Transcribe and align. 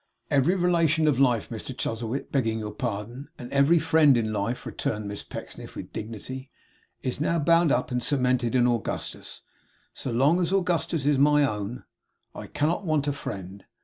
'Every 0.31 0.55
relation 0.55 1.07
of 1.07 1.19
life, 1.19 1.49
Mr 1.49 1.77
Chuzzlewit, 1.77 2.31
begging 2.31 2.57
your 2.57 2.71
pardon; 2.73 3.27
and 3.37 3.53
every 3.53 3.77
friend 3.77 4.17
in 4.17 4.33
life,' 4.33 4.65
returned 4.65 5.07
Miss 5.07 5.21
Pecksniff, 5.21 5.75
with 5.75 5.93
dignity, 5.93 6.49
'is 7.03 7.21
now 7.21 7.37
bound 7.37 7.71
up 7.71 7.91
and 7.91 8.01
cemented 8.01 8.55
in 8.55 8.65
Augustus. 8.65 9.41
So 9.93 10.09
long 10.09 10.39
as 10.41 10.51
Augustus 10.51 11.05
is 11.05 11.19
my 11.19 11.45
own, 11.45 11.83
I 12.33 12.47
cannot 12.47 12.83
want 12.83 13.07
a 13.07 13.13
friend. 13.13 13.63